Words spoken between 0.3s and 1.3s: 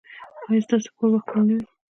ایا ستاسو کور به